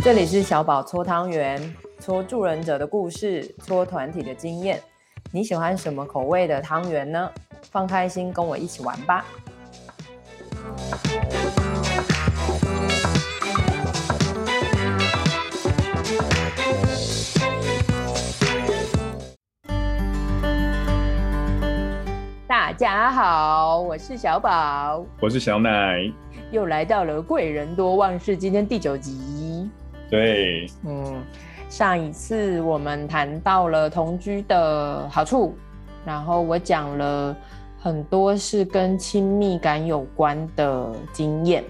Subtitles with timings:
[0.00, 4.80] 这里是小宝搓汤圆，搓助人者的故事，搓团体的经验。
[5.32, 7.28] 你喜欢什么口味的汤圆呢？
[7.70, 9.24] 放开心，跟我一起玩吧！
[22.46, 25.98] 大家好，我是小宝，我是小奶，
[26.52, 29.37] 又来到了贵人多忘事，今天第九集。
[30.10, 31.22] 对，嗯，
[31.68, 35.54] 上一次我们谈到了同居的好处，
[36.04, 37.36] 然后我讲了
[37.78, 41.64] 很多是跟亲密感有关的经验，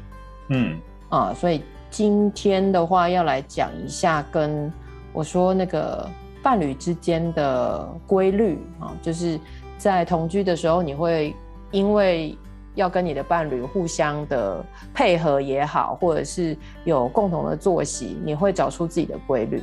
[0.49, 0.79] 嗯，
[1.09, 4.73] 啊，所以今天的话要来讲一下跟
[5.13, 6.09] 我说那个
[6.43, 9.39] 伴侣之间的规律啊，就是
[9.77, 11.35] 在同居的时候，你会
[11.71, 12.37] 因为。
[12.79, 19.61] 要跟你的伴侣互相的配合也好，或者是有共同的作息，你会找出自己的规律，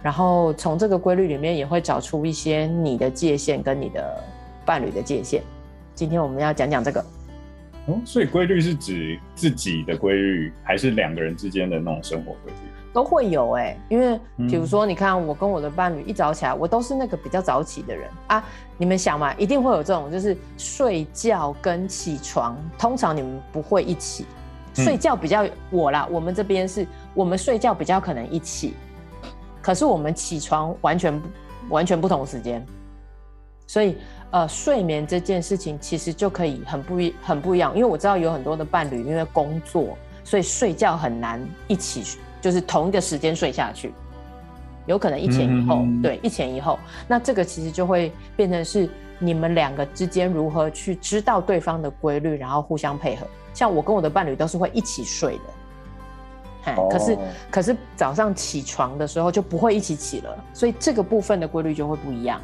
[0.00, 4.22] 然后从这个规律里面也会找出一些你的界限跟你的
[4.64, 5.42] 伴侣的界限。
[5.92, 7.04] 今天我们要讲讲这个。
[7.86, 12.68] 哦，所以规律是指自己的规律，还是两个人之间的那种生活规律？
[12.92, 18.44] 都会有哎、欸，因为比如说，你看我跟我的伴侣一早起来，我都是那个比较早起的人啊。
[18.76, 24.26] 你们想嘛，一定会有这种，就是睡觉跟起床，通常你们不会一起。
[24.74, 28.74] 睡觉比较我啦，我们这边是我们睡觉比较可能一起，
[29.60, 31.28] 可是我们起床完全不
[31.68, 32.64] 完全不同时间，
[33.66, 33.96] 所以
[34.30, 37.74] 呃，睡眠这件事情其实就可以很不一很不一样。
[37.74, 42.18] 因为我知道有很多的伴侣因为工作，所以睡觉很难一起。
[42.42, 43.94] 就是同一个时间睡下去，
[44.86, 46.76] 有可能一前一后，对，一前一后。
[47.06, 48.90] 那这个其实就会变成是
[49.20, 53.24] 你们两个之间如何去知道对方的规律，然后互相配合。
[53.54, 55.38] 像我跟我的伴侣都是会一起睡
[56.66, 57.18] 的，哦、可是
[57.48, 62.40] 可是早上起床的时候就不会一起起了，所以这个部分的规律就会不一样。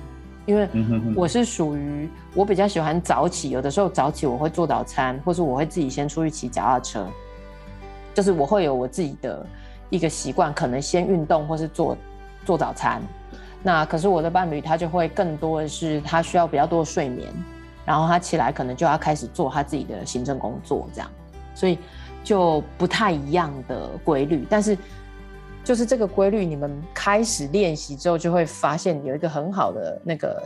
[0.47, 0.69] 因为
[1.17, 7.05] 我是属于我比较喜欢早起，有的时候早起我会做早餐，或是我会自己先出去骑脚踏车，
[8.15, 9.45] 就是我会有我自己的。
[9.91, 11.97] 一个习惯，可能先运动或是做
[12.45, 13.01] 做早餐。
[13.63, 17.29] 那可是我的伴侣，他就会更多的是他需要比较多的睡眠，
[17.85, 21.11] 然后他起来可能就要开始做他自己的行政工作，这样，
[21.55, 21.79] 所以
[22.23, 24.47] 就不太一样的规律。
[24.49, 24.77] 但是
[25.65, 30.43] 就是这个规律，你们开始练习之后，就会发现有一个很好的那个。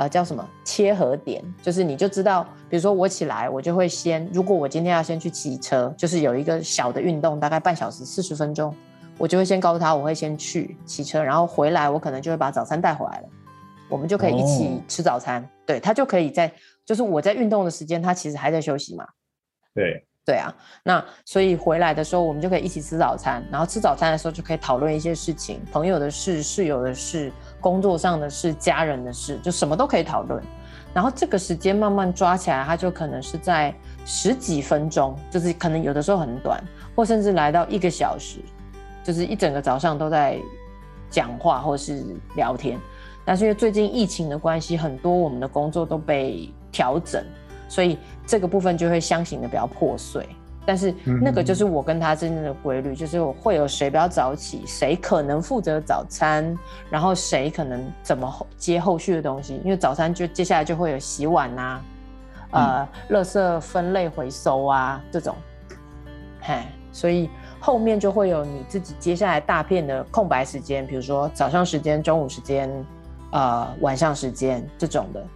[0.00, 1.44] 呃，叫什么切合点？
[1.60, 8.74] 就是你就知道，比如说我起来，我就会先，如果我今天要先去骑车，就是有一个小的运动，大概半小时四十分钟，
[9.18, 13.28] 我就会先告诉他，我会先去骑车，然后回来，我可能就会把早餐带回来了，
[13.90, 15.42] 我们就可以一起吃早餐。
[15.42, 16.50] 哦、对，他就可以在，
[16.86, 19.06] 就是我在运动的时间，他其实还在休息嘛。
[19.74, 20.06] 对。
[20.22, 30.42] 对啊，那所以回来的时候，我们就可以一起吃早餐，然后吃早餐的时候就可以讨论一些事情，朋友的事、室友的事、工作上的事、家人的事，就什么都可以讨论。
[30.92, 33.72] 然后这个时间慢慢抓起来，它就可能是在
[34.04, 36.60] 十几分钟，就是可能有的时候很短，
[36.96, 38.40] 或甚至来到一个小时，
[39.04, 40.36] 就是一整个早上都在
[41.08, 42.04] 讲话或是
[42.34, 42.78] 聊天。
[43.24, 47.24] 但是因为最近疫情的关系，很多我们的工作都被调整。
[47.68, 47.96] 所以
[48.26, 50.28] 这个部分就会相形的比较破碎，
[50.66, 56.56] 但是那个就是我跟他真正的规律，就是我会有谁比较早起，谁可能负责早餐，
[56.90, 61.82] 然后谁可能怎么接后续的东西，因为早餐就接下来就会有洗碗啊，
[62.50, 65.34] 呃，垃圾分类回收啊这种，
[66.40, 67.28] 嘿，所以
[67.58, 72.70] 后面就会有你自己接下来大片的空白时间，比如说早上时间、中午时间，
[73.32, 75.26] 呃，晚上时间这种的。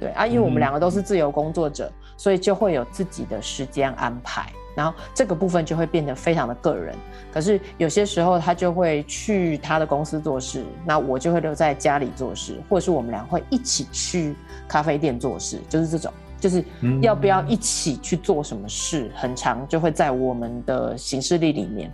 [0.00, 6.94] 对啊，因为我们两个都是自由工作者，嗯、所以就会有自己的时间安排，然后这个部分就会变得非常的个人。
[7.32, 14.34] 可是有些时候他就会去他的公司做事，那我就会留在家里做事，或者是我们俩会一起去
[14.68, 16.64] 咖啡店做事，就是这种，就是
[17.00, 21.90] 要不要一起去做什么事，很长就会在我们的行事历里面。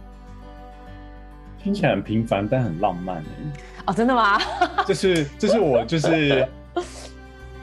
[1.62, 3.22] 听起来很平凡，但很浪漫。
[3.86, 4.38] 哦，真的吗？
[4.86, 6.48] 就是，就是我就是。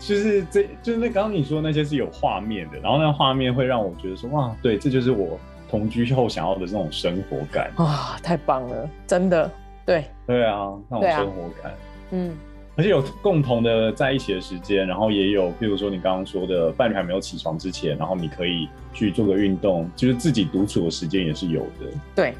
[0.07, 7.71] 就是这，就是那刚刚你说那些是有画面的，然后那个画面会让我觉得说，哇，对，这就是我同居后想要的这种生活感。
[7.75, 9.49] 啊，太棒了，真的，
[9.85, 11.77] 对，对啊，那种生活感，啊、
[12.11, 12.37] 嗯，
[12.75, 22.33] 而且有共同的在一起的时间，然后也有，比如说你刚刚说的伴侣还没有起床之前，然后你可以去做个运动，就是自己独处的时间也是有的，对。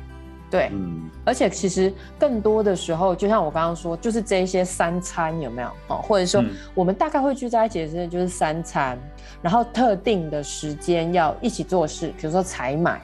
[0.56, 5.68] 对，嗯，而且其实更多的时候，就像我刚刚说，就是这一些三餐有没有？
[5.90, 5.98] 哦？
[6.02, 6.42] 或者说，
[6.74, 8.98] 我们大概会聚在一起的时间就是三餐，
[9.42, 13.02] 然后特定的时间要一起做事，比如说采买，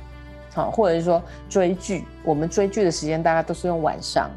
[0.54, 4.32] 好，或者是说追剧，我们追剧的时间大概都是用晚上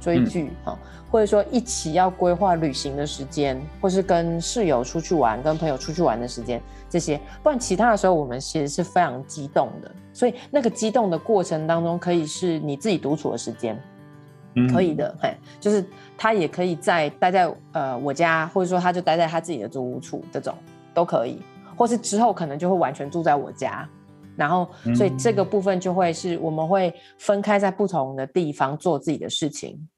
[0.00, 0.78] 追剧，哈、嗯，
[1.10, 13.80] 或者说一起要规划旅行的时间，或是跟室友出去玩、跟朋友出去玩的时间，这些，不然其他的时候我们其实是非常激动的，所以那个激动的过程当中，可以是你自己独处的时间。
[14.72, 14.94] 可以。
[14.94, 15.84] 的，嘿，就是
[16.16, 20.54] 他也可以在待在呃我家，或者说他就待在他自己的租屋处，这种
[20.94, 21.42] 都可以，
[21.76, 23.86] 或是之后可能就会完全住在我家，
[24.36, 29.88] 然后所以这个部分就会是我们会分开在不同的地方做自己的事情，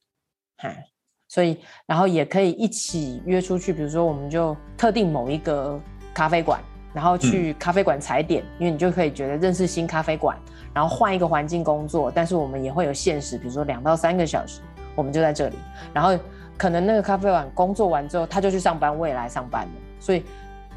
[0.56, 0.84] 嗨，
[1.28, 5.80] 所以然后也可以一起约出去，比如说我们就特定某一个
[6.14, 6.60] 咖啡馆，
[6.94, 10.38] 然后去咖啡馆踩点，因为你就可以觉得认识新咖啡馆。
[10.74, 14.60] 然后换一个环境工作，但是我们也会有限时，比如说两到三个小时，
[14.94, 15.56] 我们就在这里。
[15.92, 16.16] 然后
[16.56, 19.72] 可能那个咖啡馆工作完之后，他就去上班，我也来上班了。
[19.98, 20.22] 所以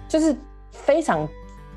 [0.08, 0.36] 就是
[0.72, 1.28] 非常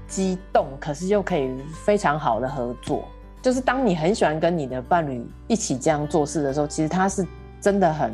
[0.06, 1.50] 激动，可是又可以
[1.84, 3.04] 非常好的合作。
[3.42, 7.26] 就是当你很喜欢跟你的伴侣一起这样做事的时候，其实他是
[7.60, 8.12] 真的很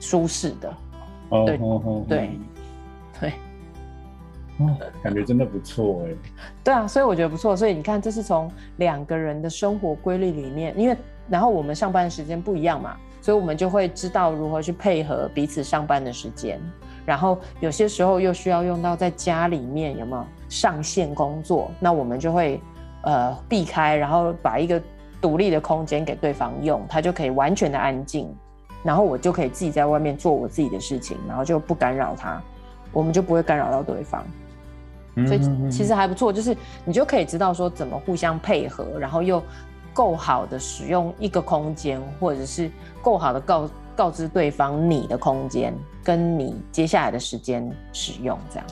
[0.00, 0.74] 舒适的。
[1.30, 1.58] 哦，对
[2.08, 2.30] 对
[3.20, 3.32] 对。
[4.58, 6.14] 哦，感觉真的不错哎。
[6.64, 7.56] 对啊，所以我觉得不错。
[7.56, 10.96] 所以你看，这是从两个人的生活规律里面，因为
[11.28, 16.60] 然后我们上班的时间不一样嘛，所以我们就会知道如何去配合彼此上班的时间。
[17.06, 22.60] 然后有些时候又需要用到在家里面有没有上线工作，那我们就会
[23.02, 24.82] 呃避开，然后把一个
[25.20, 28.28] 独立的空间给对方用，他就可以完全的安静，
[28.82, 32.42] 然后我就可以自己在外面做我自己的事情，然后就不干扰他，
[32.92, 34.22] 我们就不会干扰到对方。
[35.26, 36.54] 所以其实还不错，就是
[36.84, 39.42] 你就可以知道说怎么互相配合，然后又
[39.94, 42.70] 够好的使用一个空间，或者是
[43.00, 45.72] 够好的告告知对方你的空间
[46.06, 48.66] 跟你接下来的时间使用这样。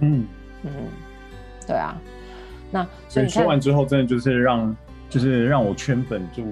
[0.00, 0.26] 嗯
[0.64, 0.70] 嗯，
[1.68, 1.96] 对啊。
[2.72, 4.76] 那所以你说完之后，真的就是让
[5.08, 6.44] 就是让我圈粉住。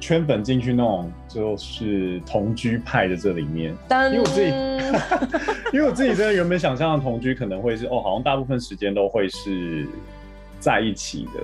[0.00, 4.48] 圈粉进去那种就是同居派的这里面，因为我自己，
[5.76, 9.88] 因为我自己真的原本想象的同居可能会是哦，好像大部分时间都会是
[10.60, 11.40] 在一起的，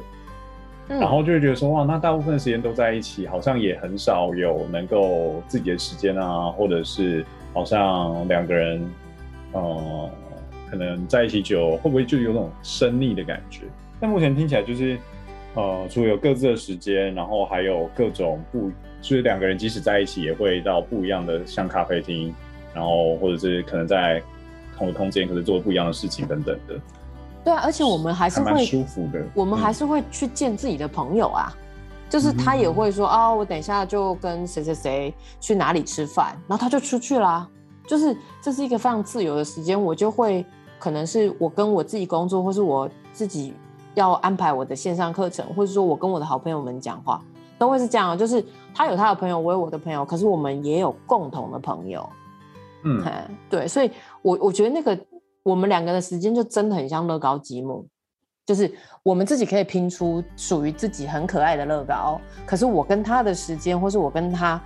[0.88, 8.82] 然后就会觉得说哇，那大部分时间都在一起，好像也很少有能够自己的时间啊，或者是好像两个人，
[9.52, 10.10] 呃，
[10.70, 13.62] 可能在一起久，会不会就有那种生腻的感觉？
[14.00, 14.98] 但目前听起来就是。
[15.56, 22.34] 呃，除了有各自的时间，然后还有各种不，就是两个人即使在一起，也会到不一样的像咖啡厅，
[22.74, 24.20] 然后或者是可能在
[24.76, 26.74] 同一个空间，可是做不一样的事情等等的。
[27.44, 29.22] 对啊，而且我们还是会蛮舒服的。
[29.34, 31.60] 我们还是会去见自己的朋友啊，嗯、
[32.08, 37.48] 就是他也会说啊、哦，我等一下就跟谁谁谁去哪里吃饭，然后他就出去啦。
[37.86, 40.44] 就是这是一个非常自由的时间，我就会
[40.78, 43.54] 可能是我跟我自己工作，或是我自己。
[43.96, 47.22] 要安排我的线上课程，或者说我跟我的好朋友们讲话，
[47.56, 48.18] 都会是这样。
[48.18, 48.44] 就是
[48.74, 52.04] 他有他的朋友，我有我的朋友，可是我们也有共同的朋友。
[52.82, 53.00] 嗯，
[53.48, 53.88] 对，所以
[54.20, 54.98] 我我觉得那个
[55.44, 57.86] 我们两个的时间就真的很像乐高积木，
[58.44, 58.68] 就是
[59.04, 64.60] 我们自己可以拼出属于自己很可爱的乐高，可是我跟他的时间，或是我跟他。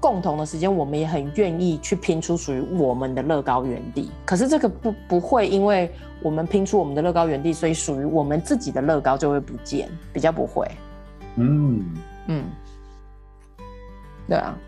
[0.00, 4.10] 共同的时间，我们也很愿意去拼出属于我们的乐高原地。
[4.24, 5.88] 可是这个不不会因为
[6.20, 10.68] 我们拼出我们的乐高原地，所以属于我们自己的乐高就会不见，比较不会。
[11.36, 11.84] 嗯
[12.26, 12.44] 嗯，
[14.26, 14.58] 对啊。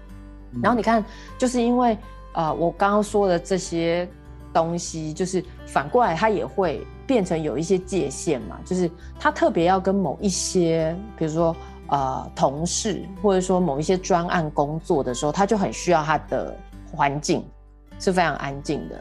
[0.62, 1.04] 然后你看，
[1.36, 1.98] 就是因为
[2.34, 4.08] 呃，我刚刚说的这些
[4.54, 11.54] 东西，就是反过来它也会变成有一些界限嘛，就是他特别要跟某一些，比如说。
[11.88, 16.56] 呃，同事或者说某一些专案工作的时候，他就很需要他的
[16.90, 17.44] 环境
[18.00, 18.98] 是非常安静的，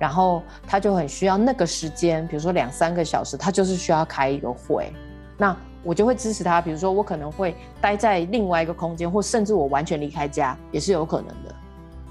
[0.00, 4.92] 然后他就很需要那个时间，比如说两三个小时，他就是需要开一个会。
[5.38, 11.54] 那我就会支持他，比如说我可能会待在另外一个空间，或甚至我完全离开家也是有可能的，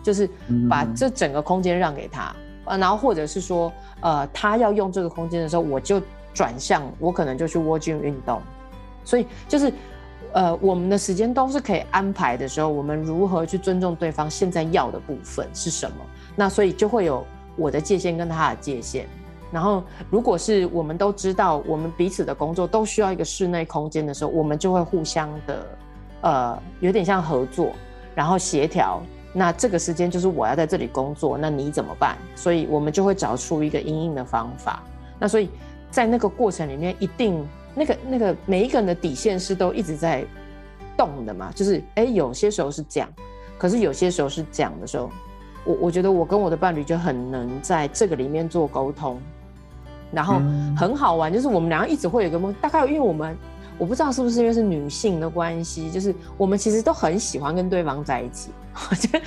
[0.02, 0.28] 就是
[0.70, 2.34] 把这整个空间让给他，
[2.68, 3.72] 呃，然后或者是说，
[4.02, 6.02] 呃，他要用这个空间的时候，我就
[6.34, 8.42] 转向，我可能就去卧军运动，
[9.04, 9.72] 所以就是。
[10.34, 15.96] 呃，我们的时间都是可以安排的时候，我们如何去尊重对方现在要的部分是什么？
[16.36, 19.08] 那所以就会有我的界限跟他的界限。
[19.52, 19.82] 然后，
[20.12, 25.66] 如果是我们都知道我们彼此的工作都需要一个室内空间的时候，我们就会互相的，
[26.22, 27.72] 呃，有点像合作，
[28.14, 29.02] 然后协调。
[29.38, 32.18] 那这个时间就是我要在这里工作，那你怎么办？
[32.36, 34.82] 所以我们就会找出一个应应的方法。
[35.20, 35.50] 那所以
[35.92, 37.46] 在那个过程里面，一定。
[37.80, 40.26] 那个那个每一个人的底线是都一直在
[40.98, 43.08] 动的嘛，就是哎，有些时候是这样，
[43.56, 45.12] 可是有些时候是这样的时候，
[45.64, 49.22] 我我觉得我跟我的伴侣就很能在这个里面做沟通，
[50.12, 50.42] 然后
[50.76, 53.38] 很好玩，就是我们两个一直会有一个梦，大概因为我们
[53.78, 58.50] 我不知道是不是因为是女性的关系，就是我们其实都很喜欢跟对方在一起。
[58.92, 59.22] 我觉得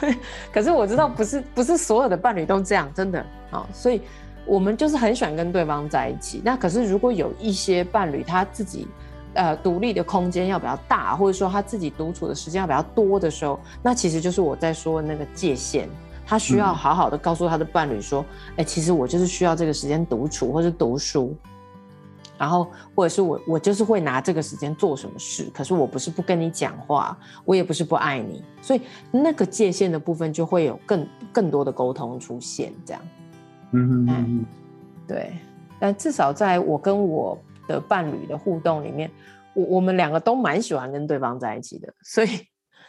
[0.00, 0.16] 对，
[0.52, 4.00] 可是我知道不是不是所有的伴侣都这样，真的啊，所以
[4.46, 6.40] 我们就是很喜欢跟对方在一起。
[6.44, 8.86] 那可是如果有一些伴侣他自己
[9.34, 15.88] 呃独立的空间要比较大，或者说他自己独处的时间要比较多的时候，那其实就是我在说的那个界限，
[16.24, 21.36] 他需要好好的告诉他的伴侣说，哎、嗯欸，其实我就是需要这个时间独处或是读书。
[22.42, 25.48] 然后，或者是我，我就是会拿这个时间做什么事。
[25.54, 28.80] 可是我不是不跟你讲话，我也不是不爱你，所以
[29.12, 33.02] 那个界限的部分就会有更更多的沟通出现，这样。
[33.70, 34.44] 嗯嗯嗯，
[35.06, 35.34] 对。
[35.78, 39.08] 但至少在我跟我的伴侣的互动里面，
[39.54, 42.28] 我我们两个都蛮喜欢跟对方在一起的，所以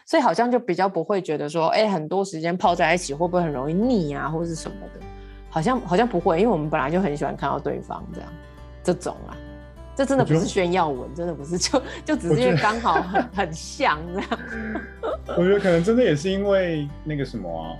[0.07, 5.05] 所以好像就比较不会觉得说，哎，很多时间泡在一起会不会很容易腻啊，或者是什么的？
[5.47, 8.33] 好像好像不会，因为我们本来就很喜欢看到对方这样。
[8.85, 9.31] 这种啊，
[9.95, 14.29] 这真的不是炫耀文，真的不是，就就只是因为刚好很很像这样。
[15.37, 17.77] 我觉得可能真的也是因为那个什么啊，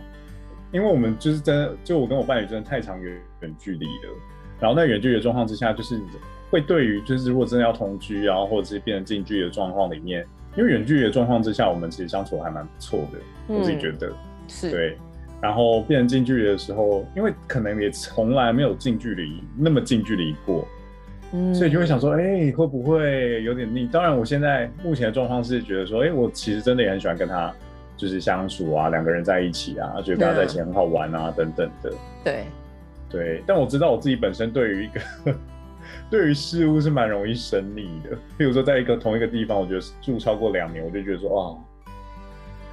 [0.72, 4.14] 因为我们就是真的，就我跟我伴侣真的太长远远距离了，
[4.60, 6.00] 然后在远距离的状况之下，就是
[6.52, 14.12] 会对于就是如果真的要同居，然后或者是变成近距离的状况里面，因为远距离的状况之下，我们其实相处还蛮不错的，嗯、我自己觉得
[14.48, 14.98] 是对。
[15.42, 20.66] 然后变成近距离的时候，因为可能也从来没有近距离那么近距离过。
[21.52, 23.90] 所以就会想说，哎、欸，会不会有点腻？
[23.92, 27.52] 当然，我现在目前的状况是觉得说，哎、欸，我其实真的也很喜欢跟他
[27.98, 31.92] 就是相处啊，两个人在一起啊，觉得跟他在一起很好玩啊，等等的。
[32.24, 32.44] 对，
[33.10, 33.44] 对。
[33.48, 35.02] 但我知道我自己本身对于一个
[36.08, 38.16] 对于事物是蛮容易生腻的。
[38.38, 41.58] 比如说，在一个同一个地方，我觉得住超过两年，我就觉得说，哇，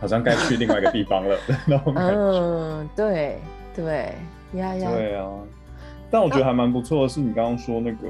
[0.01, 1.35] 好像该去另外一个地方了
[1.67, 2.15] 那种感觉。
[2.15, 3.39] 嗯，对
[3.75, 4.13] 对
[4.53, 4.91] 呀呀。
[4.95, 5.31] 对啊。
[6.11, 8.07] 但我觉得还蛮不错的是，你刚刚说那个。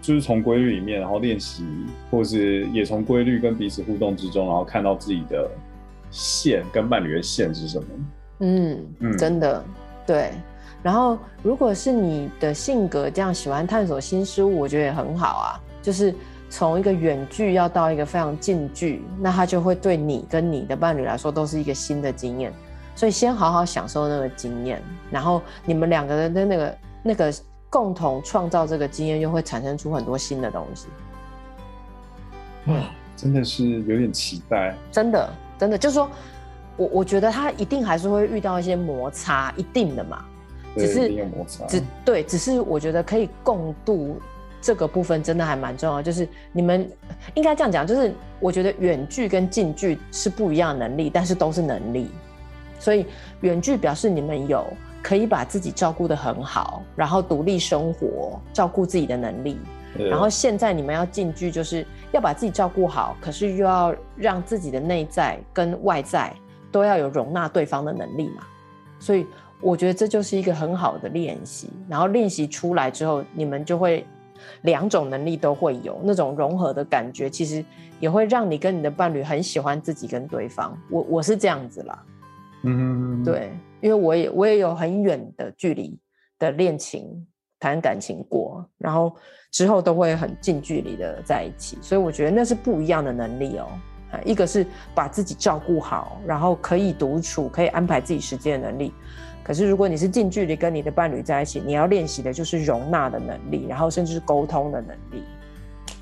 [0.00, 1.64] 就是从规律里面，然后练习，
[2.10, 5.50] 或是也从规律跟彼此互动之中，然后看到自己的
[6.10, 7.86] 线跟伴侣的线是什么。
[8.40, 9.64] 嗯嗯，真的
[10.06, 10.30] 对。
[10.82, 15.60] 然后，如果是你的性格这样喜欢探索新事物，我觉得也很好啊。
[15.82, 16.14] 就是
[16.48, 22.52] 从一个远距要到一个非常近距，那他就会对你跟你的伴侣来说都是一个新的经验。
[22.94, 27.32] 所以，先好好享受那个经验，然后你们两个人的那个那个。
[27.76, 30.86] 共同创造这个经验，又会产生出很多新的东西。
[32.68, 32.74] 哇，
[33.14, 34.74] 真的是有点期待。
[34.90, 36.08] 真的，真的，就是说，
[36.78, 40.24] 我我觉得他一定还是会遇到一些摩擦，一定的嘛。
[40.74, 41.66] 只是有摩擦。
[41.66, 44.18] 只对，只是我觉得可以共度
[44.58, 46.00] 这个部分，真的还蛮重要。
[46.00, 46.90] 就是你们
[47.34, 52.10] 应该这样讲，就是我觉得远距跟近距是不一样的能力，但是都是能力。
[52.78, 53.04] 所以
[53.42, 54.66] 远距表示你们有。
[55.06, 59.56] 可以把自己照顾得很好，然后独立生活，照顾自己的能力。
[60.10, 66.34] 然后现在你们要进去，就是要把自己照顾好，可是又要让自己的内在跟外在
[66.72, 68.42] 都要有容纳对方的能力嘛。
[68.98, 69.24] 所以
[69.60, 71.70] 我觉得这就是一个很好的练习。
[71.88, 74.04] 然后练习出来之后，你们就会
[74.62, 77.64] 两种能力都会有那种融合的感觉，其实
[78.00, 80.76] 也会让你跟你的伴侣很喜欢自己跟对方。
[80.90, 82.02] 我我是这样子啦。
[82.62, 83.52] 嗯，对。
[83.86, 85.96] 因为我也我也有很远的距离
[86.40, 87.24] 的恋情
[87.60, 89.14] 谈感情过，然后
[89.52, 93.68] 之后都会很近距离的在一起，所以我觉得那是不一样的能力哦。
[94.24, 98.92] 一个是把自己照顾好，然后可以独处，可以安排自己时间的能力。
[99.44, 105.22] 可是如果你是近距离跟你的伴侣在一起，你要练习的就是容纳的能力，然后甚至是沟通的能力。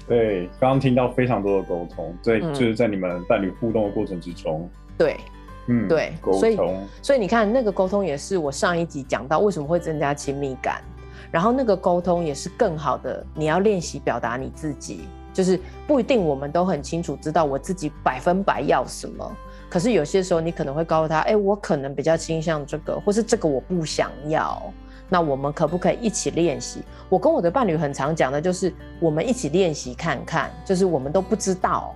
[0.09, 5.17] 对，刚刚听到非常多的沟通，对，就是在你们伴侣互动的过程之中，嗯、对。
[5.67, 6.59] 嗯，对，所以
[7.01, 10.83] 所以你看，那个沟通也是我上一集讲到为什么会增加亲密感，
[11.31, 19.37] 然后那个沟通也是更好的，你要练习表达你自己，就是不一定我们都很清楚知道我自己百分百要什么，
[19.71, 24.63] 可是有些时候你可能会告诉他，哎，我可能比较倾向这个，或是这个我不想要，
[25.09, 26.83] 那我们可不可以一起练习？
[27.09, 31.95] 我跟我的伴侣很常讲的就是，我们一起练习看看，就是我们都不知道。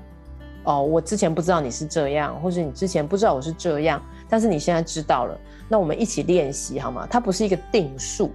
[0.68, 5.34] 哦，我之前不知道你是这样，或者你之前不知道我是这样，但是你现在知道了，
[5.66, 7.06] 那我们一起练习好吗？
[7.10, 8.34] 它不是一个定数，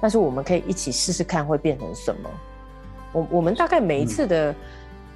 [0.00, 2.28] 但是我们可以一起试试看会变成什么。
[3.12, 4.52] 我我们大概每一次的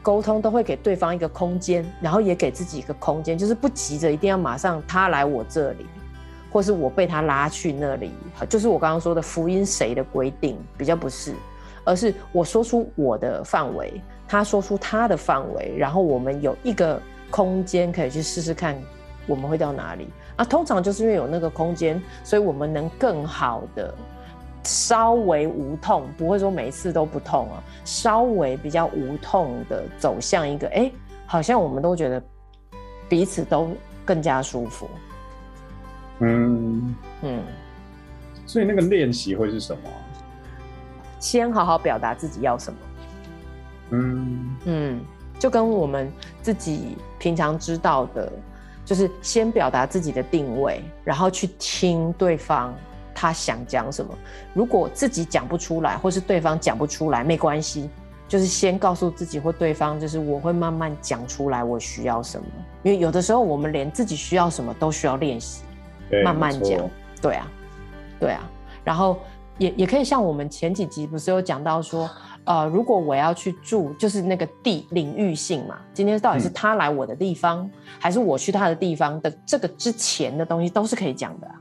[0.00, 5.87] 沟通都会给对方一个空间，然后也给自己一个空间，就是不急着一定要马上他来我这里，
[6.52, 8.12] 或是我被他拉去那里，
[8.49, 11.35] 就是我刚刚说的福音谁的规定比较不是，
[11.85, 14.01] 而是我说出我的范围。
[14.29, 16.99] 他说出他的范围，然后我们有一个
[17.31, 18.81] 空间可以去试试看，
[19.27, 20.45] 我们会到哪里啊？
[20.45, 23.95] 通常就是因为有那个空间，所以我们能更好的
[24.62, 30.93] 稍微无痛，不会说每一次都不痛啊，稍微比较无痛的走向一个，哎、欸，
[31.27, 32.23] 好像我们都觉得
[33.11, 33.69] 彼此都
[34.03, 34.89] 更加舒服。
[36.21, 37.43] 嗯嗯，
[38.47, 39.83] 所以那个练习会是什么？
[41.23, 42.79] 先好好表达自己要什么。
[43.91, 45.00] 嗯嗯，
[45.38, 46.11] 就跟我们
[46.43, 48.31] 自己平常知道的，
[48.85, 52.75] 就是先表达自己的定位，然后去听对方。
[53.14, 54.12] 他想讲什么？
[54.55, 57.88] 如果自己讲不出来，或是对方讲不出来，没关系，
[58.26, 62.47] 就是先告诉自己或对方，就是我会慢慢讲出来，我需要什么。
[62.83, 65.62] 因为有的时候我们连自己需要什么都需要练习，
[66.25, 66.81] 慢慢讲。
[67.21, 67.47] 对啊，
[68.19, 68.41] 对啊。
[68.83, 69.21] 然后
[69.59, 72.09] 也也可以像我们前几集不是有讲到说，
[72.45, 81.55] 呃，如果我要去住，就是那个地领域性嘛，今天到底是他来我的地方，嗯、还是我去他的地方的这个之前的东西都是可以讲的、啊。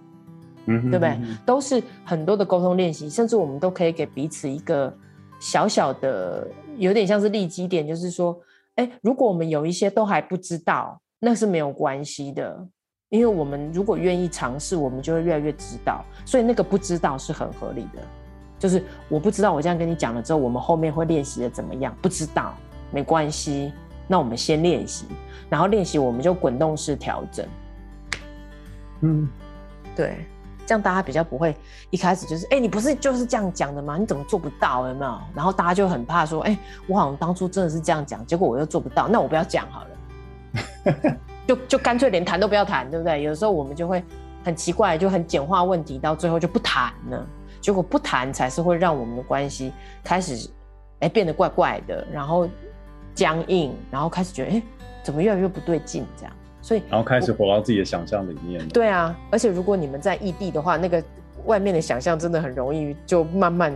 [0.65, 1.17] 嗯，对不对？
[1.43, 4.95] 都是很多的沟通练习，甚至我们都可以给彼此一个
[5.39, 8.39] 小小的，有点像是立基点，就是说，
[8.75, 12.63] 哎，如果我们有一些都还不知道，那是没有关系的，
[13.11, 16.03] 因为我们如果愿意尝试，我们就会越来越知道。
[16.25, 18.01] 所以那个不知道是很合理的，
[18.57, 21.93] 就是我不知道，我这样跟你讲了之后，我们后面会练习的怎么样？
[22.01, 22.55] 不知道
[22.89, 23.73] 没关系，
[24.07, 25.05] 那我们先练习，
[25.49, 27.45] 然后练习我们就滚动式调整。
[29.01, 29.27] 嗯，
[29.93, 30.25] 对。
[30.65, 31.53] 这样大家比较不会
[31.89, 33.97] 一开始就是，哎、欸，你不是就是这样讲的吗？
[33.97, 34.87] 你怎么做不到？
[34.87, 35.19] 有没有？
[35.35, 41.17] 然后大家就很怕说，哎、欸，我好像当初真的是这样讲，结果我又做不到，那我不要讲好了，
[41.47, 43.23] 就就干脆连谈都不要谈，对不对？
[43.23, 44.03] 有的时候我们就会
[44.43, 47.27] 很奇怪，就很简化问题，到最后就不谈了。
[47.59, 49.71] 结果不谈才是会让我们的关系
[50.03, 50.49] 开始，
[50.99, 52.49] 哎、欸，变得怪怪的，然后
[53.13, 54.63] 僵硬，然后开始觉得，哎、欸，
[55.03, 56.33] 怎么越来越不对劲这样。
[56.63, 58.67] 所以，然后开始活到自己的想象里面。
[58.69, 61.03] 对啊，而且如果你们在异地的话，那个
[61.45, 63.73] 外面的想象真的很容易就慢慢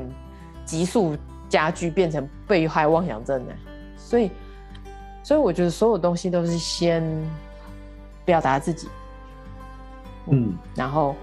[0.66, 1.18] 急速
[1.50, 3.52] 加剧，变成被害妄想症呢。
[3.98, 4.30] 所以，
[5.24, 7.04] 所以我觉得所有东西都是先
[8.26, 8.90] 表达自己，
[10.28, 11.16] 嗯，然后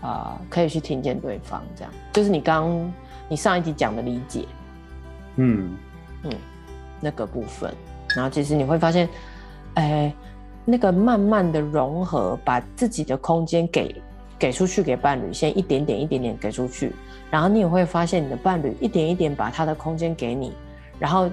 [0.00, 1.92] 啊、呃，可以去听见对方，这样。
[2.12, 2.92] 就是你刚
[3.28, 4.48] 你上一集讲的理解，
[5.36, 5.76] 嗯。
[6.24, 6.32] 嗯，
[7.00, 7.72] 那个部分，
[8.16, 9.08] 然后其实你会发现，
[9.74, 10.12] 哎。
[10.68, 14.02] 那个慢慢的融合，把自己的空间给
[14.36, 16.92] 给出去给伴侣，先一点点一点点给出去，
[17.30, 20.52] 然后你也会发现你的伴侣一点一点把他的空间给你，
[20.98, 21.30] 然后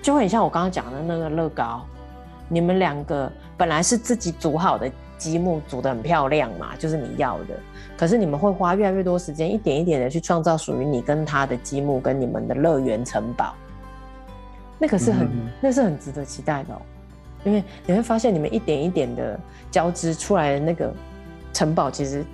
[0.00, 1.84] 就会很像我刚刚讲的那个乐高，
[2.48, 7.58] 你们两个本来是自己组好的积木，组的很漂亮嘛，就是你要的，
[7.96, 13.54] 可是你们会花越来越多时间，一点一点的去创造属于你跟他的积木跟你们的乐园城堡，
[14.78, 16.82] 那可是很，嗯、那是很值得期待的哦。
[17.44, 19.38] 因为你会发现，你们一点一点的
[19.70, 20.92] 交织出来的那个
[21.52, 22.24] 城堡，其实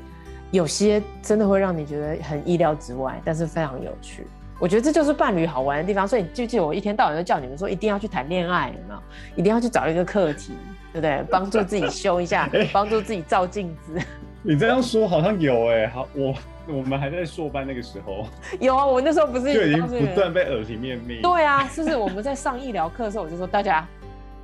[0.51, 4.27] 有些真的会让你觉得很意料之外，但是非常有趣。
[4.63, 6.07] 我觉得这就是伴侣好玩的地方。
[6.07, 9.03] 所以，就记得我一天到晚都叫你们说，一定要去谈恋爱，有没有？
[9.35, 10.53] 一定要去找一个课题，
[10.93, 11.21] 对不对？
[11.29, 13.99] 帮助自己修一下，帮助自己照镜子。
[14.41, 16.33] 你这样说好像有哎、欸，好，我
[16.69, 18.25] 我们还在硕班那个时候，
[18.61, 21.21] 有啊，我那时候不是就已经不断被耳提面命。
[21.21, 21.97] 对啊，是不是？
[21.97, 23.85] 我们在上医疗课的时候，我就说大家。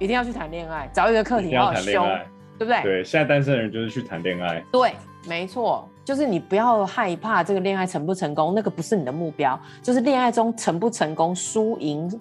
[0.00, 2.06] 一定要去谈恋爱，找一个课题要修，
[2.58, 2.82] 对不对？
[2.82, 4.62] 对，现在单身的人就是去谈恋爱。
[4.72, 4.92] 对，
[5.26, 9.58] 没错，就是你不要害怕这个恋爱成不成功，那个不是你的目标。
[9.80, 12.20] 就是恋爱中成不成功、输赢、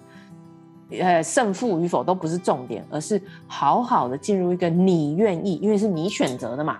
[0.90, 6.78] 呃胜负与否都不是重点，而是好好的进入一个你愿意，因为是你选择的嘛，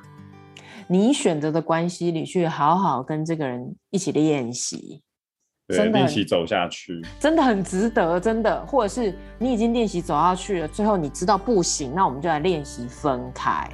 [0.86, 5.02] 你选择的关系里去好好跟这个人一起练习。
[5.68, 8.64] 真的练习走下去，真的很值得，真的。
[8.64, 13.68] 或者是你已经练习走下去了，最后你知道不行，那我们就来练习分开。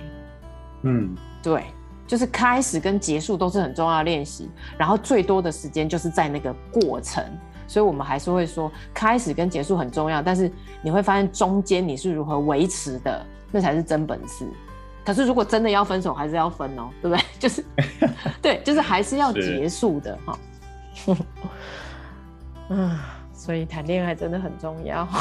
[0.83, 1.67] 嗯，对，
[2.07, 7.25] 就是开始跟结束都是很重要的练习，然后最多的时间就是在那个过程。
[7.67, 10.51] 所以我们还是会说，开始跟结束很重要，但是
[10.83, 14.47] 你会发现中间你是如何维持的，那才是真本事。
[15.05, 17.25] 可是如果真的要分手，还是要分哦，对不对？
[17.39, 17.65] 就是，
[18.43, 20.39] 对，就是还是要结束的哈。
[22.71, 22.99] 嗯，
[23.33, 25.07] 所以谈恋爱真的很重要。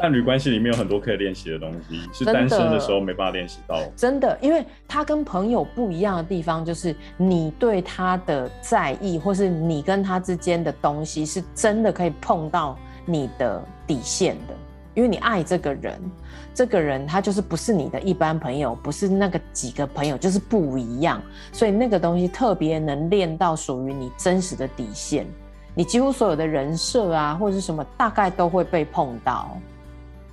[0.00, 3.78] 伴侣关系里面有很多可以练习的东西，是单身的时候没办法练习到。
[3.94, 14.54] 真的，因为他跟朋友不一样的地方，就是你对他的在意，或是你跟他之间的东西，是真的可以碰到你的底线的。
[14.94, 16.00] 因为你爱这个人，
[16.52, 21.22] 这个人他就是不是你的一般朋友，不是那个几个朋友，就是不一样。
[21.52, 25.26] 所以那个东西特别能练到属于你真实的底线。
[25.74, 29.56] 你几乎所有的人设啊，或者是什么，大概都会被碰到，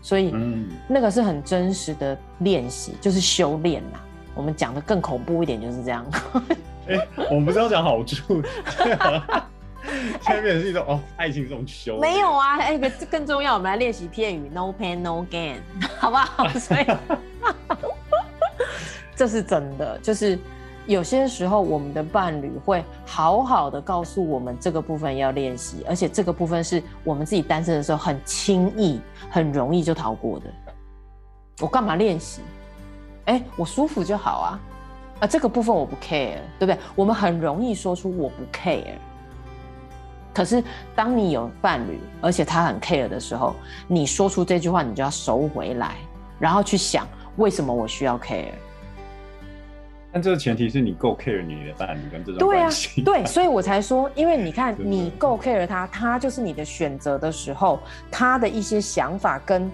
[0.02, 4.00] 所以，嗯，那个是很真实的练习，就是修炼呐。
[4.36, 6.06] 我们讲的更恐怖一点，就是这样。
[6.88, 8.42] 哎、欸，我们不是要讲好处，
[10.22, 12.00] 前面是一种哦，爱情这种修。
[12.00, 15.56] 没有啊，哎、欸，更重要，我们来练习片语，no pain no gain，
[15.98, 16.48] 好不好？
[16.60, 16.86] 所以，
[19.16, 20.40] 这是真的，就是
[20.90, 29.00] 有些时候我们的伴侣会好好的告诉我们这个部分要练习，而且这个部分是我们自己单身的时候很轻易、
[29.30, 30.46] 很容易就逃过的。
[31.62, 32.42] 我干嘛练习？
[33.26, 34.60] 哎、我舒服就好啊。
[35.20, 36.78] 啊，这个部分我不 care，对不对？
[36.96, 38.96] 我们很容易说出我不 care。
[40.34, 40.64] 可是
[40.96, 43.54] 当你有伴侣，而且他很 care 的时候，
[43.88, 45.98] 你说出这句话，你就要收回来，
[46.40, 48.54] 然后去想为什么我需要 care。
[50.12, 53.02] 但这个前提是你够 care 你的伴侣跟这种关系。
[53.04, 59.70] 对啊，对，所以我才说，因为你看 你够 care 他，他就是你的选择的时候，他的一些想法跟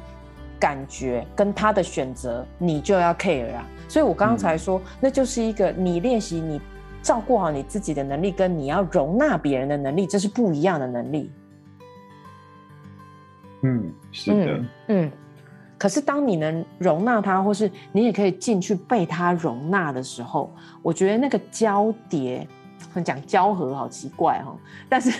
[0.60, 3.65] 感觉跟他的选择，你就要 care 啊。
[3.88, 6.60] 所以我刚刚才说，嗯、那就是一个你练习你
[7.02, 11.32] 照顾好你自己的能力，跟你要容纳别人的能力，这是不一样的能力。
[13.62, 14.52] 嗯，是的。
[14.54, 15.12] 嗯，嗯，
[15.77, 22.47] 可是当你能容纳它，或是你也可以进去被它容纳的时候，我觉得那个交叠，
[23.03, 24.55] 讲交合好奇怪哈。
[24.89, 25.11] 但是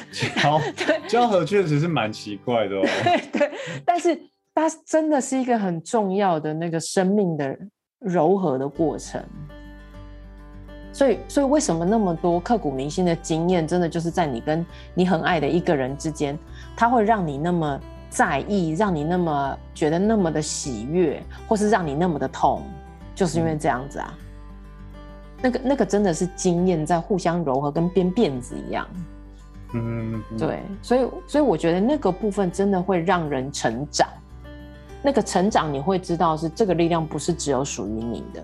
[0.42, 2.82] 交 对交合确实是蛮奇怪的哦。
[3.04, 3.52] 对对，
[3.86, 4.20] 但是
[4.54, 7.58] 它真的是一个很重要的那个生命的。
[8.02, 9.24] 柔和的过程，
[10.94, 14.64] 所以，所以为什么那么多刻骨铭心的经验，真的就是在你跟
[14.94, 16.38] 你很爱的一个人之间，
[16.76, 17.80] 它会让你那么
[18.16, 22.62] 在意，让你那么觉得那么的喜悦，或是让你那么的痛，
[23.14, 24.14] 就是因为这样子啊。
[25.42, 28.88] 那个，那个真的是经验在互相柔和，跟编辫子一样。
[29.74, 34.08] 嗯，对，所以，所以我觉得那个部分真的会让人成长。
[35.04, 38.42] 那个成长，你会知道是这个力量不是只有属于你的，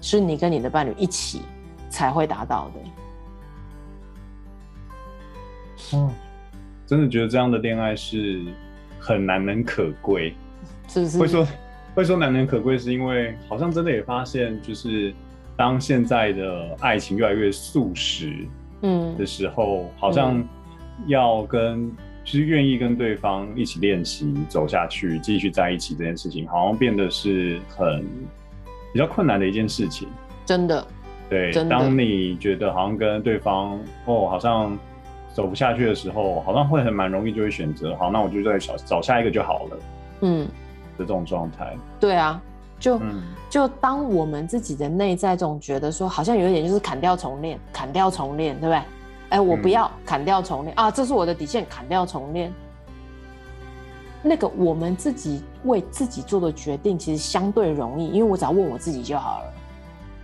[0.00, 1.42] 是你跟你的伴侣一起
[1.90, 2.80] 才会达到的。
[5.94, 6.08] 嗯，
[6.86, 8.44] 真的觉得这样的恋爱是
[9.00, 10.34] 很难能可贵，
[10.86, 11.18] 是不是？
[11.18, 11.48] 会说
[11.94, 15.12] 会说难能可贵，是因为好像真的也发现，就是
[15.56, 18.32] 当现在的爱情越来越速食，
[18.82, 20.46] 嗯的时候，嗯、好像
[21.06, 21.90] 要跟。
[22.22, 28.04] 就是愿意跟对方一起练习走下去，继续在一起这件事情，好像变得是很
[28.92, 30.06] 比较困难的一件事情。
[30.44, 30.86] 真的，
[31.30, 31.50] 对。
[31.68, 34.78] 当你觉得好像跟对方哦，好像
[35.32, 39.78] 走不下去的时候，好像会很蛮容易就会选择，好，那我就再找找下一个就好了。
[40.22, 40.46] 嗯，
[40.98, 41.76] 的这种状态。
[41.98, 42.40] 对啊，
[42.78, 48.76] 就、嗯、就当我们自己的内在总觉得说，好像有一点就是砍掉重练，砍掉重练，对不对？
[49.30, 50.90] 哎、欸，我不要砍掉重练、嗯、啊！
[50.90, 52.52] 这是我的底线，砍掉重练。
[54.22, 59.52] 那个我们自己为自己做的决定，其实相对容易，因为我只要问我自己就好了。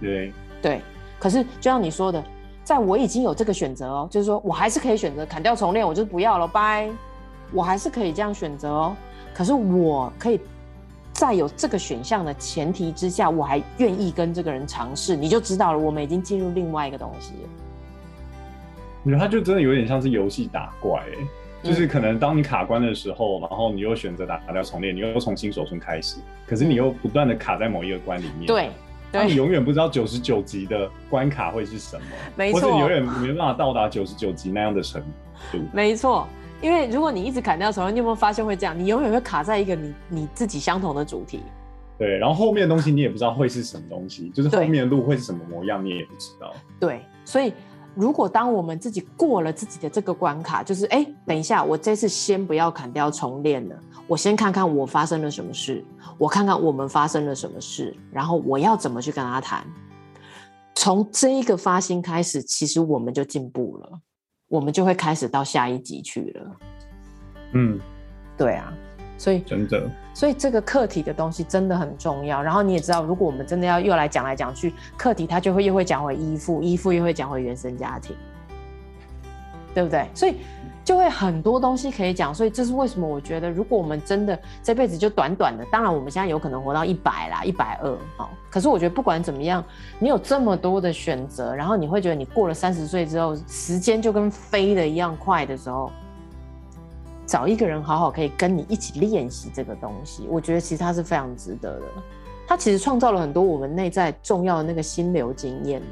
[0.00, 0.82] 对对，
[1.20, 2.22] 可是就像你说的，
[2.66, 6.90] 在我已经有这个选择哦，就是说我还是可以选择砍掉重练，我就不要了，拜。
[7.52, 8.96] 我还是可以这样选择哦。
[9.32, 10.40] 可是我可以
[11.12, 17.48] 在有这个选项的前提之下，我还愿意跟这个人尝试，你就知道了，我们已经进入另外一个东西了。
[19.04, 21.24] 我觉得他就真的有点像是游戏打怪，哎，
[21.62, 26.16] 就是可能当你卡关的时候，然后你又选择打掉重练，你又从新手村开始，
[26.48, 28.70] 可是你又不断的卡在某一个关里面，对，
[29.20, 32.04] 那你永远不知道九十九级的关卡会是什么，
[32.36, 35.02] 没错，或者你永远没办法到达九十九级那样的程
[35.52, 36.26] 度，没错，
[36.60, 38.78] 因为如果你一直砍掉重练，你有没有发现会这样？
[38.78, 41.40] 你永远会卡在一个你你自己相同的主题，
[41.98, 47.52] 对，然后后面的东西你也不知道会是什么东西，就是后面的路会是什么模样，你也不知道，对，所以。
[47.98, 53.76] 如果当我们自己过了自己的这个关卡，就是哎，等一下，我这次先不要砍掉重练了，
[54.06, 55.82] 我先看看我发生了什么事，
[56.18, 59.64] 我看看我们发生了什么事，然后我要怎么去跟他谈。
[60.74, 63.90] 从这一个发心开始，其实我们就进步了，
[64.48, 66.56] 我们就会开始到下一级去了。
[67.52, 67.80] 嗯，
[68.36, 68.72] 对啊。
[69.18, 72.42] 所以真的，所以这个课题的东西真的很重要。
[72.42, 78.14] 然后你也知道，如果我们真的要又来讲来讲去，课题它就会又会讲回依附，依附又会讲回原生家庭，
[79.72, 80.06] 对不对？
[80.14, 80.36] 所以
[80.86, 82.34] 就会很多东西可以讲。
[82.34, 83.06] 所以这是为什么？
[83.06, 88.30] 我觉得，如果我们真的这辈子就短短的，当然我们现在有可能活到一百啦，一百二，好。
[88.48, 89.62] 可是我觉得不管怎么样，
[89.98, 95.90] 你有这么多的选择，然后你会觉得你过了三十岁之后，时间就跟飞的一样快的时候。
[97.26, 101.86] 找一个人好好可以跟你一起练习这个东西，我觉得其实它是非常值得的。
[102.46, 105.82] 它其实创造了很多我们内在重要的那个心流经验。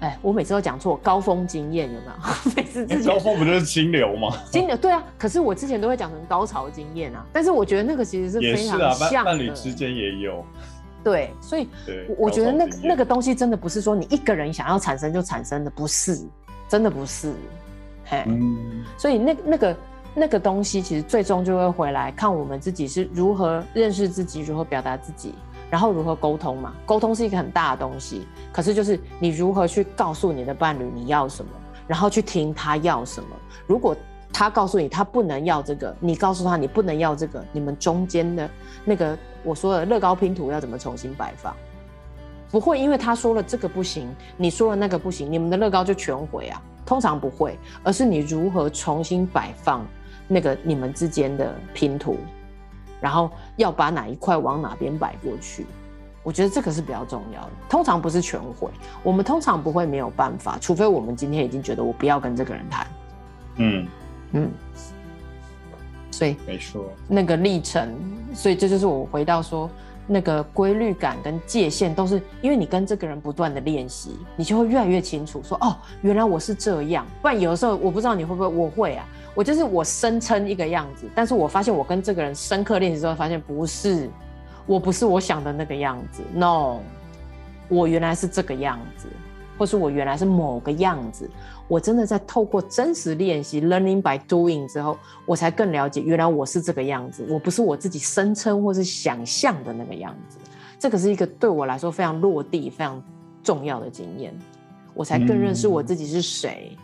[0.00, 2.12] 哎，我每次都讲错，高峰经验有没有？
[2.56, 4.36] 每次之前高峰不就是金流吗？
[4.50, 7.24] 金流对啊，可是我之前都会讲成高潮经验啊。
[7.32, 10.44] 但是我觉得那个其实是非常像伴侣之间也有。
[11.02, 11.66] 对，所以
[12.18, 16.18] 我觉得那个那个东西真的不是说你一个人想要产生就产生的，不是，
[16.68, 17.32] 真的不是，
[18.04, 19.76] 嘿，嗯、所以那那个
[20.14, 25.34] 那个东西其实最终就会回来看我们自己是如何认识自己，如何表达自己，
[25.70, 26.74] 然后如何沟通嘛。
[26.84, 31.50] 沟通是一个很大的东西，可是就是你如何去告诉你的伴侣你要什么，
[31.86, 33.28] 然后去听他要什么。
[33.66, 33.96] 如果
[34.32, 38.50] 他告诉你他不能要这个，你告诉他你不能要这个，你们中间的
[38.84, 41.54] 那个我说的乐高拼图要怎么重新摆放？
[42.50, 46.60] 不会因为他说了这个不行，你说了那个不行，你们的乐高就全毁啊？
[46.86, 49.86] 通常不会，而是你如何重新摆放
[50.26, 52.16] 那个你们之间的拼图，
[53.00, 55.66] 然后要把哪一块往哪边摆过去？
[56.22, 57.50] 我觉得这个是比较重要的。
[57.68, 58.68] 通常不是全毁，
[59.02, 62.86] 我们通常不会没有办法，除非我们今天已经觉得我不要跟这个人谈。
[63.56, 63.86] 嗯。
[64.32, 64.48] 嗯，
[66.12, 67.92] 所以没错，那个历程，
[68.32, 69.68] 所以这就是我回到说，
[70.06, 77.04] 那个规律感跟界限都是因为你跟这个人不断的练习，你就会越来越清楚说，哦，原来我是这样。
[77.20, 84.08] 不然有的时候我不知道你会不会，我会啊，我就是我声称一个样子，但是我发现我跟这个人深刻练习之后，发现不是，
[84.66, 86.78] 我不是我想的那个样子，no，
[87.68, 89.08] 我原来是这个样子。
[89.58, 91.28] 或是我原来是某个样子，
[91.68, 100.38] 我真的在透过真实练习 （learning by doing） 之后，我才更了解原来我是这个样子，我不是我自己声称或是想象的那个样子。
[100.78, 103.02] 这个是一个对我来说非常落地、非常
[103.42, 104.34] 重要的经验，
[104.94, 106.74] 我才更认识我自己是谁。
[106.74, 106.78] 嗯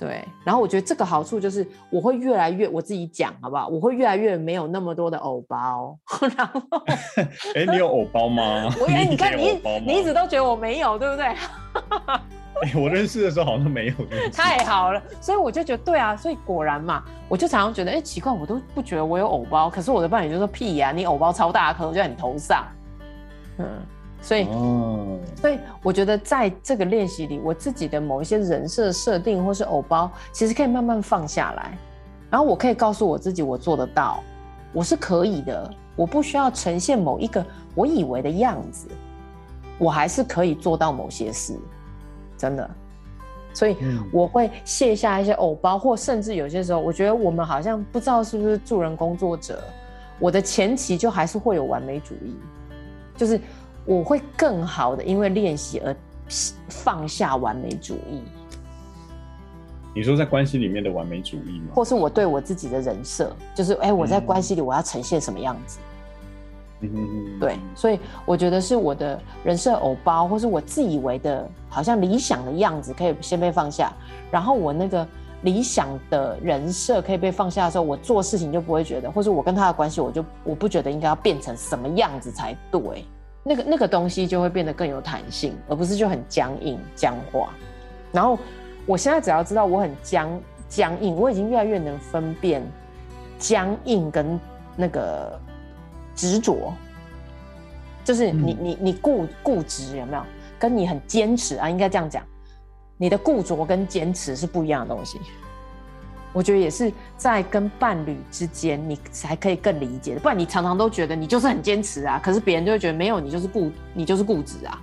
[0.00, 3.68] 对，然后我觉得这个好处就是我会越来越我自己讲，好不好？
[3.68, 5.94] 我会越来越没有那么多的偶包。
[6.36, 6.62] 然后，
[7.54, 8.72] 哎，你有偶包吗？
[8.80, 11.26] 我哎，你看你你一直都觉得我没有，对不对？
[11.26, 13.94] 哎，我认识的时候好像没有。
[14.32, 22.66] 太好了，所以我就觉得对啊，所以果然嘛，我就常常觉得，哎，奇怪，我都不觉得我有偶包，可是我的伴侣就说屁呀，你偶包超大颗，就在你头上，
[23.58, 23.66] 嗯。
[24.22, 31.72] 所以，哦、所以我觉得在这个练习里，我自己的某一些人设设定或是偶包，其实可以慢慢放下来。
[32.30, 34.22] 然后我可以告诉我自己，我做得到，
[34.74, 38.88] 我是可以的，我不需要呈现某一个我以为的样子，
[39.78, 41.58] 我还是可以做到某些事，
[42.36, 42.70] 真的。
[43.54, 43.76] 所以
[44.12, 49.64] 我会卸下一些偶包，或甚至有些时候，我觉得我们好像不知道是不是助人工作者，
[50.18, 52.36] 我的前期就还是会有完美主义，
[53.16, 53.40] 就是。
[53.84, 55.94] 我会更好的，因为练习而
[56.68, 58.22] 放下完美主义。
[59.92, 61.72] 你说在关系里面的完美主义吗？
[61.74, 65.78] 或是我对我自己的人设，就是哎，我在关系里我要呈现什么样子？
[66.82, 73.92] 嗯嗯对，所以我觉得是我的人设偶包，或是我自以为的好像理想的样子，可以先被放下。
[74.30, 75.06] 然后我那个
[75.42, 83.04] 理想的人设可以被放下的时候，我做事情就不会觉得，或是我跟他的关系，我就我不觉得应该要变成什么样子才对。
[83.42, 87.52] 那个那个东西就会变得更有弹性，而不是就很僵硬僵化。
[88.12, 88.38] 然后
[88.86, 92.62] 我现在只要知道我很僵僵硬，我已经越来越能分辨
[93.38, 94.38] 僵硬跟
[94.76, 95.40] 那个
[96.14, 96.72] 执着，
[98.04, 100.22] 就是你你你固固执有没有？
[100.58, 102.22] 跟你很坚持啊，应该这样讲，
[102.98, 105.18] 你的固着跟坚持是不一样的东西。
[106.32, 110.20] 我觉得也是在跟伴侣之间，你才可以更理解的。
[110.20, 114.80] 不然你常常都觉得你就是很坚持啊，可是别人就会觉得没有，你就是固，你就是固执啊。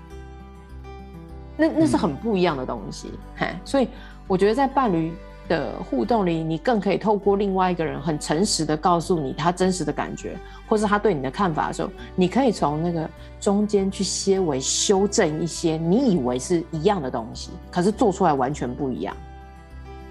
[1.55, 3.47] 那那是很不一样的东西，嘿。
[3.63, 3.87] 所以
[4.27, 5.13] 我觉得在伴侣
[5.47, 19.15] 的互动里，你更可以透过另外一个人很诚实的告诉你他真实的感觉，或是他对你的看法的时候，你可以从那个中间去些微修正一些你以为是一样的东西，可是做出来完全不一样，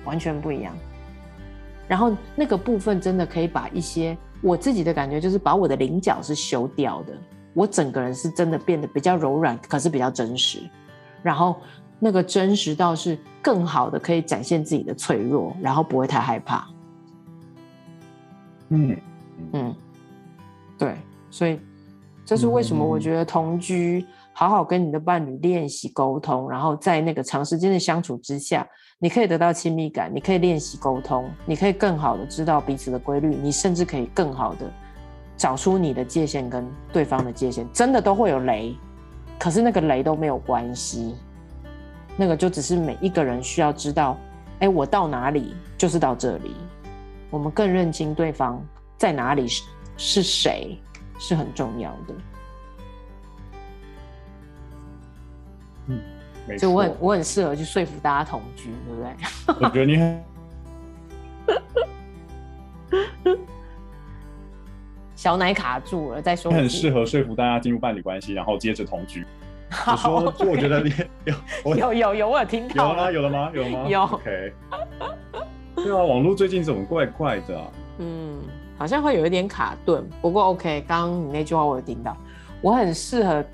[0.07, 0.75] 完全不一样。
[1.89, 7.13] 然后那个部分真的可以把一些我自己的感觉，就是把我的棱角是修掉的，
[7.55, 10.59] 我整个人是真的变得比较柔软，可是比较真实。
[11.23, 11.57] 然后
[11.99, 16.67] 那个真实到是更好的可以展现自己的脆弱，然后不会太害怕。
[18.71, 18.97] 嗯
[19.53, 19.75] 嗯，
[20.77, 20.97] 对，
[21.31, 21.61] 所以
[22.25, 28.67] 这是为什么我觉得同居，好好跟你的伴侣练习沟通，然后在那个长时间的相处之下。
[28.99, 34.73] 你可以得到亲密感，你可以练习沟通，你可以更好的知道彼此的规律，你甚至可以更好的
[35.37, 37.71] 找出你的界限跟对方的界限。
[37.75, 38.75] 真的都会有雷，
[39.39, 41.15] 可是那个雷都没有关系，
[42.17, 44.17] 那个就只是每一个人需要知道，
[44.61, 46.57] 哎，我到哪里就是到这里。
[47.29, 48.65] 我们更认清对方
[48.97, 49.63] 在哪里是
[49.99, 50.79] 是谁
[51.19, 52.15] 是很重要的。
[55.89, 56.16] 嗯。
[56.59, 59.11] 就我很我很适合去说服大家同居，对不对？
[59.67, 60.25] 我觉得你很，
[65.15, 66.53] 小奶卡住了，再说。
[66.53, 69.25] 很适合说服大家进入伴侣关系，然后接着同居。
[69.69, 70.93] 好我说，就我觉得你
[71.65, 72.91] 有有有有，我有听到。
[72.91, 73.11] 有吗？
[73.11, 73.51] 有了吗？
[73.53, 73.89] 有了吗？
[73.89, 74.03] 有。
[74.03, 74.53] OK。
[75.75, 77.67] 对啊，网络最近怎么怪怪的啊？
[77.99, 78.39] 嗯，
[78.79, 80.09] 好像会有一点卡顿。
[80.23, 82.17] 不过 OK，刚刚你那句话我有听到。
[82.63, 83.45] 我很适合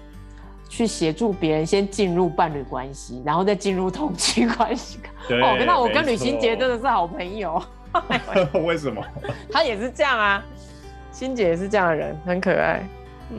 [0.72, 4.98] 去协助别人先进入伴侣关系，然后再进入同居关系。
[5.28, 5.38] 对。
[5.42, 7.62] 哦，那我跟吕欣杰真的是好朋友。
[8.64, 9.04] 为什么？
[9.52, 10.42] 他也是这样啊，
[11.12, 12.82] 欣姐也是这样的人，很可爱。
[13.30, 13.36] 嗯，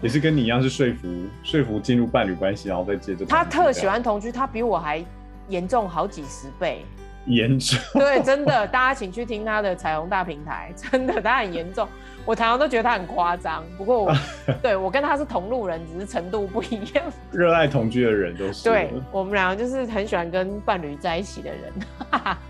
[0.00, 1.08] 也是跟你一样，是说服
[1.42, 3.26] 说服进入伴侣关系，然后再接着。
[3.26, 5.04] 他特喜欢同居，他比我还
[5.48, 6.86] 严重好几十倍。
[7.26, 7.78] 严重。
[8.00, 11.88] 对，真的，大家请去听他的彩虹大平台， 真的，他很严重。
[12.24, 14.14] 我常常都觉得他很夸张，不过我
[14.62, 17.04] 对我跟他是同路人，只是程度不一样。
[17.32, 18.62] 热爱同居的人都是。
[18.62, 21.72] 对，我们两个就是很喜欢跟伴侣在一起的人。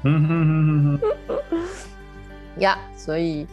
[0.02, 1.00] 嗯。
[2.58, 3.46] 呀，所以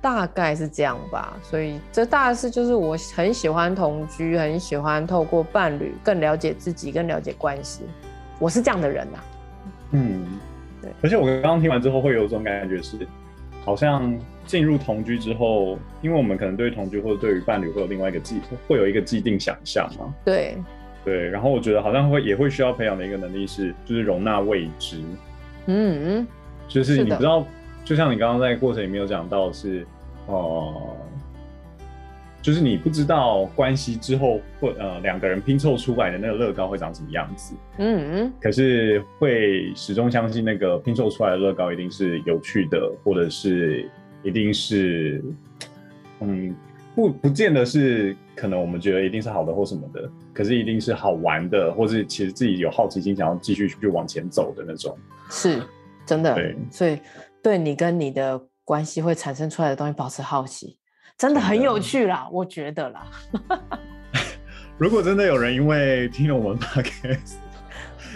[0.00, 1.36] 大概是这样吧。
[1.42, 7.82] 所以这大概是就是我很喜欢同居，很喜欢透过伴侣更了解自己，更了解关系。
[8.38, 9.24] 我是这样的人呐、啊。
[9.92, 10.26] 嗯，
[10.82, 10.90] 对。
[11.02, 12.96] 而且我刚刚听完之后，会有一种感觉是，
[13.64, 14.18] 好像。
[14.46, 20.12] 进入同居之后，因为我们可能对同居或者对于伴侣会有另外一个既会有一个既定想象嘛。
[20.24, 20.56] 对
[21.04, 24.98] 对，然后我觉得好像会也会需要培养的一个能力是，就是容纳未知。
[25.66, 26.26] 嗯嗯，
[26.66, 27.46] 就是你不知道，
[27.84, 29.86] 就像你刚刚在过程里面有讲到是，
[30.26, 30.96] 哦、呃。
[32.42, 38.24] 就是你不知道关系之后会呃两个人拼凑出来的那个乐高会长什么样子，嗯。
[38.24, 43.90] 嗯，可是会始终相信那个拼凑出来的乐高一定是有趣的，或者是
[44.22, 45.22] 一定是，
[46.20, 46.54] 嗯，
[46.94, 54.96] 不不见得是可能我们觉得一定是好的或什么的，可是一定是好玩的，或是其实自己有好奇心想要继续去往前走的那种，
[55.30, 55.62] 是
[56.06, 56.98] 真的，对，所以
[57.42, 60.79] 对你跟你的关系会产生出来的东西保持好奇。
[61.20, 63.06] 真的很有趣啦，我觉得啦。
[64.78, 67.34] 如果真的有人因为听了我们 podcast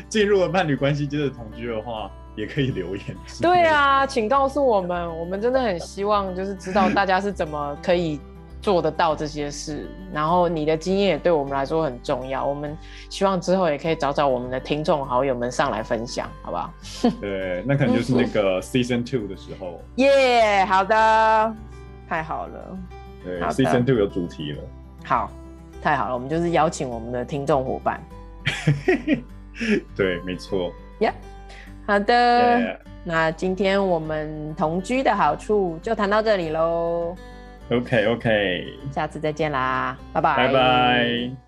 [0.08, 3.04] 进入了伴侣关系，接着同居的话，也可以留言。
[3.42, 8.18] 对啊，请告诉我们，我们真的很希望就是知道大家是怎么可以
[8.62, 9.86] 做得到这些事。
[10.10, 12.42] 然后你的经验也对我们来说很重要。
[12.42, 12.74] 我们
[13.10, 16.72] 希望之后也可以找找我们的听众好友们上来分享，好不好？
[17.20, 19.78] 对，那可能就是那个 season two 的时候。
[19.96, 21.54] 耶，yeah, 好的。
[22.06, 22.78] 太好了，
[23.24, 24.62] 对，Season Two 有主题了。
[25.04, 25.30] 好，
[25.82, 28.00] 太好了，我们就是邀请我们的听众伙伴。
[29.96, 30.72] 对，没错。
[31.00, 31.12] Yeah，
[31.87, 32.14] 好的。
[32.14, 32.76] Yeah.
[33.06, 37.14] 那今天我们同居的好处就谈到这里喽。
[37.70, 41.43] OK，OK，下次再见啦，拜拜，拜拜。